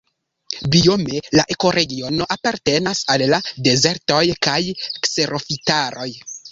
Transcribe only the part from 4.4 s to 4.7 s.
kaj